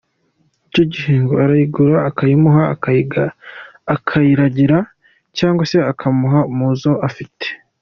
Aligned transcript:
Icyo 0.67 0.83
gihe 0.93 1.13
ngo 1.21 1.33
arayigura 1.43 1.95
akayimuha 2.09 2.63
akayiragira 3.95 4.77
cyangwa 5.37 5.63
se 5.71 5.77
akamuha 5.91 6.39
mu 6.55 6.67
zo 6.81 6.93
afite. 7.09 7.45